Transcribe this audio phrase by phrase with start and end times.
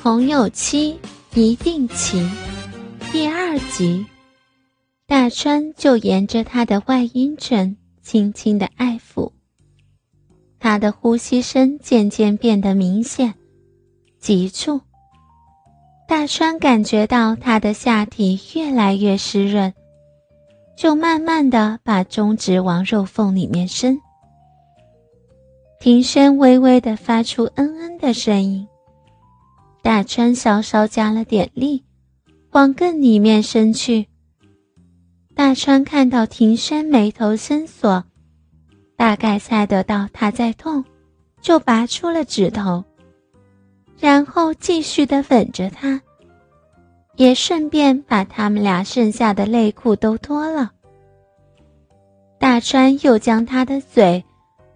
[0.00, 0.96] 朋友妻
[1.34, 2.30] 一定情，
[3.10, 4.06] 第二集，
[5.08, 9.32] 大川就沿着他的外阴唇轻轻的爱抚，
[10.60, 13.34] 他的呼吸声渐渐变得明显、
[14.20, 14.80] 急促。
[16.06, 19.74] 大川感觉到他的下体越来越湿润，
[20.76, 23.98] 就慢慢的把中指往肉缝里面伸。
[25.80, 28.67] 庭轩微微的发出嗯嗯的声音。
[29.88, 31.82] 大川稍稍加了点力，
[32.50, 34.06] 往更里面伸去。
[35.34, 38.04] 大川看到庭轩眉头深锁，
[38.98, 40.84] 大概猜得到他在痛，
[41.40, 42.84] 就拔出了指头，
[43.98, 46.02] 然后继续的吻着他，
[47.16, 50.70] 也顺便把他们俩剩下的内裤都脱了。
[52.38, 54.22] 大川又将他的嘴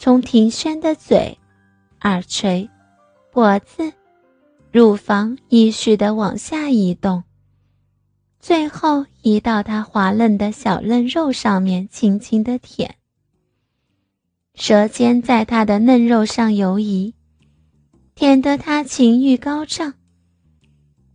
[0.00, 1.38] 从庭轩的嘴、
[2.00, 2.68] 耳垂、
[3.30, 3.92] 脖子。
[4.76, 7.24] 乳房依序的往下移动，
[8.38, 12.94] 最后移到他滑嫩的小嫩肉上面，轻轻的舔。
[14.52, 17.14] 舌尖在他的嫩肉上游移，
[18.14, 19.94] 舔得他情欲高涨。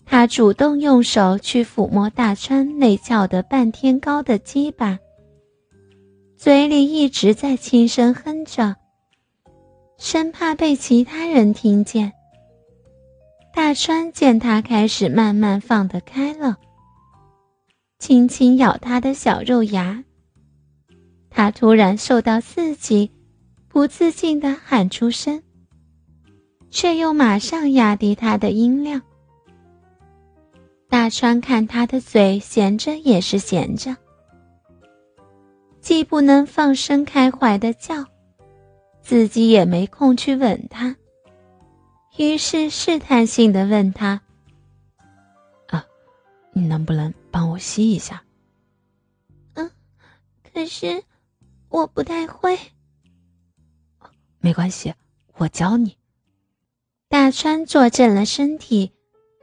[0.07, 4.97] 他主动用手去抚摸大川内翘的半天高的鸡巴，
[6.35, 8.75] 嘴里一直在轻声哼着，
[9.99, 12.11] 生怕被其他人听见。
[13.53, 16.57] 大川见他开始慢慢放得开了，
[17.99, 20.03] 轻轻咬他的小肉芽。
[21.29, 23.11] 他突然受到刺激，
[23.67, 25.41] 不自禁地喊出声，
[26.69, 29.01] 却又马上压低他的音量。
[30.89, 33.95] 大川看他的嘴闲着也是闲着，
[35.79, 38.05] 既不能放声开怀的叫，
[39.01, 40.95] 自己也没空去吻他。
[42.17, 44.21] 于是试探性的问他
[45.67, 45.85] ：“啊，
[46.53, 48.23] 你能不能帮我吸一下
[49.55, 49.71] ？”“嗯，
[50.53, 51.03] 可是
[51.69, 52.59] 我不太会。
[54.39, 54.93] ”“没关系，
[55.37, 55.97] 我教你。”
[57.07, 58.91] 大川坐正了身体，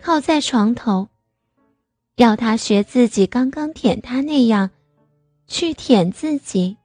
[0.01, 1.09] 靠在床头，
[2.17, 4.71] 要他学自己刚刚舔他那样，
[5.47, 6.77] 去舔自己。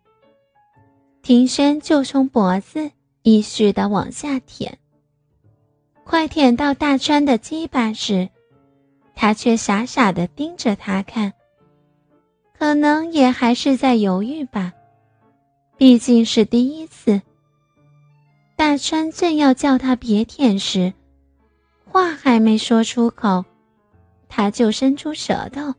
[1.22, 2.92] 庭轩就从脖子
[3.22, 4.78] 依序的往下舔。
[6.04, 8.30] 快舔到大川的鸡巴时，
[9.16, 11.34] 他却傻傻的盯着他看。
[12.58, 14.74] 可能也还是在犹豫吧，
[15.78, 17.22] 毕竟是第一次。
[18.56, 20.94] 大川正要叫他别舔时，
[21.86, 23.44] 话还没说出口，
[24.30, 25.74] 他就伸出舌头，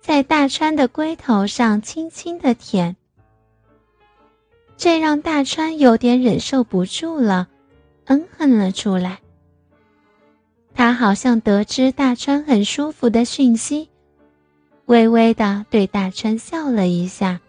[0.00, 2.96] 在大川的龟头上轻轻的舔。
[4.76, 7.48] 这让大川有点忍受不住了。
[8.06, 9.20] 嗯哼了出来。
[10.74, 13.88] 他好像得知大川很舒服的讯息，
[14.86, 17.40] 微微的对大川笑了一下，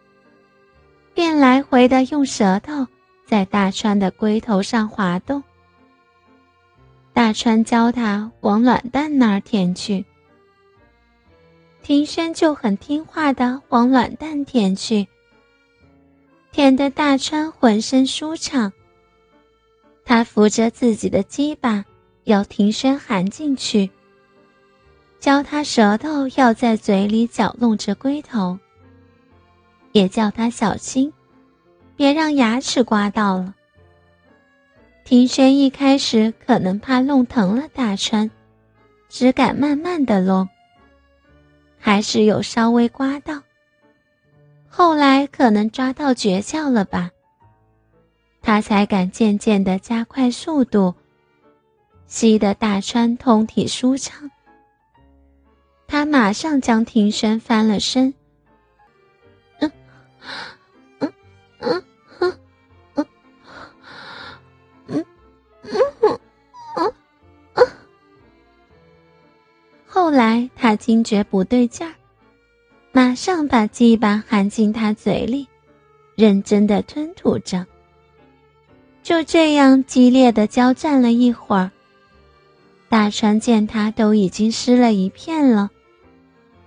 [1.14, 2.86] 便来回的用舌头
[3.26, 5.42] 在大川的龟头上滑动。
[7.14, 10.04] 大川教他往卵蛋那儿舔去，
[11.82, 15.08] 庭轩就很听话的往卵蛋舔去，
[16.52, 18.74] 舔得大川浑身舒畅。
[20.06, 21.86] 他扶着自己的鸡巴，
[22.26, 23.90] 要庭轩含进去，
[25.20, 28.60] 教他舌头要在嘴里搅弄着龟头，
[29.94, 31.12] 也叫他小心，
[31.96, 33.56] 别让牙齿刮到了。
[35.06, 38.30] 庭轩一开始可能怕弄疼了大川，
[39.10, 40.48] 只敢慢慢的弄，
[41.80, 43.42] 还是有稍微刮到，
[44.68, 47.12] 后来可能抓到诀窍了吧。
[48.44, 50.94] 他才敢渐渐的加快速度，
[52.08, 54.30] 吸得大川通体舒畅。
[55.88, 58.14] 他马上将庭轩翻了身，
[59.60, 59.72] 嗯，
[61.00, 61.14] 嗯，
[61.60, 61.84] 嗯，
[62.20, 62.38] 嗯，
[62.96, 63.06] 嗯，
[64.88, 65.06] 嗯，
[65.72, 66.20] 嗯，
[66.76, 66.94] 嗯，
[67.54, 67.66] 嗯。
[69.88, 71.94] 后来他惊觉不对劲儿，
[72.92, 75.48] 马上把鸡巴含进他嘴里，
[76.16, 77.66] 认真的吞吐着。
[79.04, 81.72] 就这样激烈的交战了一会儿，
[82.88, 85.70] 大川见他都已经湿了一片了，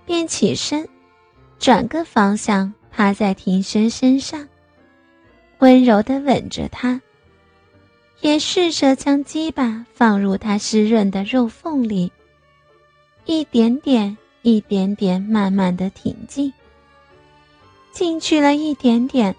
[0.05, 0.87] 便起身，
[1.57, 4.47] 转个方向趴在庭轩身上，
[5.57, 7.01] 温柔的吻着他，
[8.21, 12.11] 也试着将鸡巴放入他湿润的肉缝里，
[13.25, 16.53] 一点点、一点点，慢慢的挺进，
[17.91, 19.35] 进去了一点点。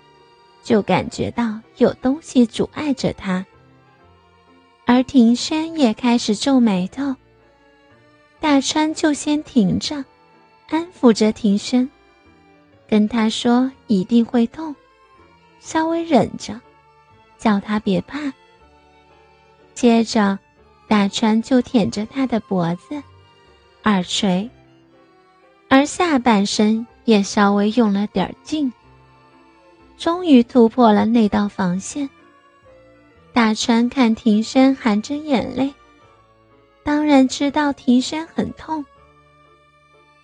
[0.69, 3.47] 就感觉到有东西阻碍着他，
[4.85, 7.17] 而庭轩也开始皱眉头，
[8.39, 10.05] 大川就先停着，
[10.69, 11.89] 安抚着庭轩，
[12.87, 14.77] 跟他说一定会痛，
[15.59, 16.61] 稍微忍着，
[17.39, 18.31] 叫他别怕。
[19.73, 20.39] 接着，
[20.87, 23.03] 大川就舔着他的脖子、
[23.85, 24.51] 耳垂，
[25.71, 28.71] 而下半身也稍微用了点劲，
[29.99, 32.09] 终于突破了那道防线。
[33.33, 35.75] 大川看庭轩含着眼泪。
[36.85, 38.85] 当然知道庭轩很痛。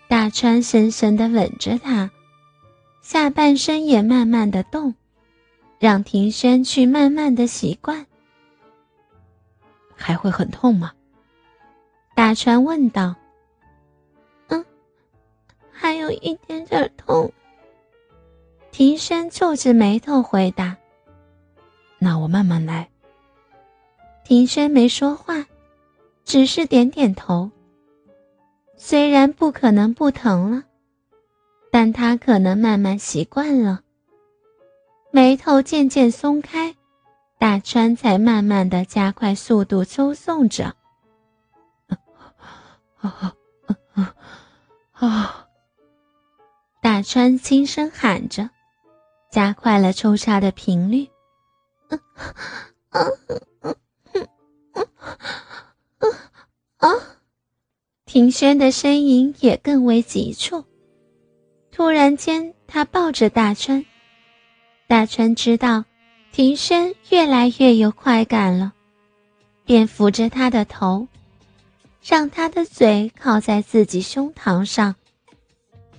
[0.09, 2.11] 大川深深的吻着他，
[3.03, 4.95] 下半身也慢慢的动，
[5.79, 8.07] 让庭轩去慢慢的习惯。
[9.97, 10.93] 还会很痛吗？
[12.15, 13.15] 大川问道。
[14.49, 14.65] 嗯，
[15.71, 17.33] 还有一点点痛。
[18.77, 20.77] 庭轩皱着眉头回答。
[22.01, 22.91] 那我慢慢来。
[24.25, 25.47] 庭轩没说话。
[26.25, 27.53] 只是点点头。
[28.77, 30.65] 虽然不可能不疼了，
[31.71, 33.83] 但他可能慢慢习惯了。
[35.13, 36.75] 眉头渐渐松开，
[37.39, 40.75] 大川才慢慢的加快速度抽送着。
[42.97, 43.35] 啊
[43.93, 44.15] 啊
[44.95, 45.47] 啊！
[46.81, 48.51] 大川轻声喊着，
[49.35, 51.09] 加快了抽插的频率。
[56.79, 56.89] 啊！
[58.07, 60.65] 庭轩的声音也更为急促。
[61.73, 63.85] 突然间，他抱着大川，
[64.87, 65.85] 大川知道
[66.31, 68.73] 庭轩越来越有快感了，
[69.65, 71.09] 便扶着他的头，
[72.01, 74.95] 让他的嘴靠在自己胸膛上，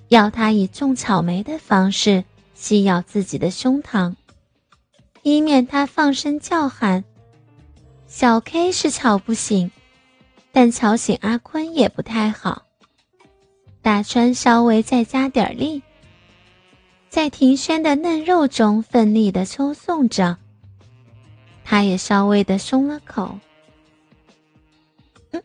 [0.07, 2.23] 要他以种草莓的方式
[2.55, 4.15] 吸咬自己的胸膛，
[5.21, 7.03] 以免他放声叫喊。
[8.07, 9.69] 小 K 是吵不醒。
[10.57, 12.63] 但吵醒阿坤也不太好。
[13.81, 15.83] 大川稍微再加点力，
[17.09, 20.37] 在庭轩的嫩肉中奋力的抽送着。
[21.65, 23.37] 他也稍微的松了口。
[25.31, 25.43] 嗯，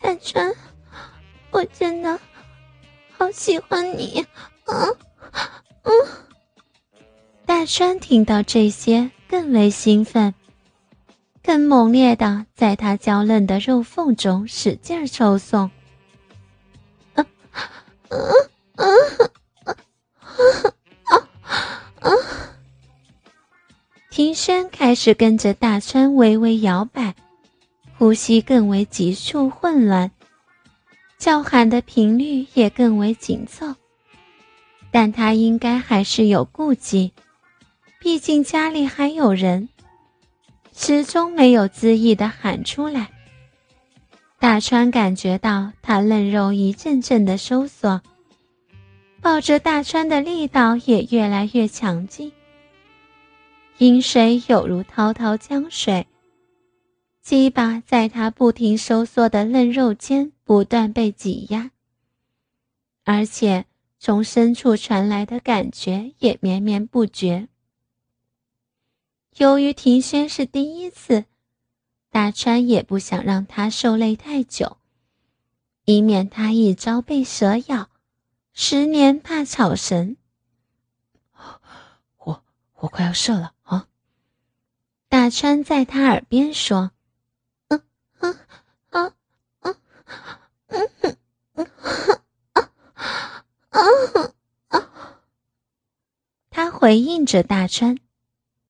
[0.00, 0.54] 大川，
[1.50, 2.18] 我真的
[3.12, 4.24] 好喜欢你。
[4.64, 4.96] 嗯嗯。
[7.64, 10.34] 大川听到这些更为兴奋。
[11.42, 15.70] 更猛烈的，在他娇嫩的肉缝中使劲抽送。
[17.14, 18.20] 啊啊
[18.76, 18.84] 啊
[19.54, 19.64] 啊
[21.04, 21.16] 啊
[22.00, 22.10] 啊！
[24.10, 27.14] 庭轩开始跟着大川微微摇摆，
[27.96, 30.10] 呼吸更为急促混乱，
[31.16, 33.74] 叫喊的频率也更为紧凑。
[34.90, 37.14] 但他应该还是有顾忌，
[38.04, 39.70] 毕竟家里还有人。
[40.74, 43.08] 始终没有恣意的喊出来。
[44.38, 48.02] 大川感觉到他嫩肉一阵阵的收缩，
[49.22, 52.30] 抱着大川的力道也越来越强劲。
[53.78, 56.06] 阴水有如滔滔江水，
[57.22, 61.70] 鸡巴在他不停收缩的嫩肉间不断被挤压，
[63.04, 63.64] 而且
[63.98, 67.48] 从深处传来的感觉也绵绵不绝。
[69.36, 71.24] 由于庭轩是第一次，
[72.10, 74.76] 大川也不想让他受累太久，
[75.84, 77.88] 以免他一朝被蛇咬，
[78.52, 80.16] 十年怕草绳。
[82.16, 82.44] 我
[82.74, 83.88] 我快要射了啊！
[85.08, 86.92] 大川在他耳边说
[87.66, 87.82] ：“嗯
[88.20, 88.38] 嗯
[88.90, 89.12] 嗯
[89.62, 89.76] 嗯
[90.68, 90.90] 嗯
[91.54, 91.66] 嗯
[92.52, 92.70] 啊
[93.72, 94.32] 啊
[94.68, 94.90] 啊！”
[96.50, 97.98] 他回应着大川。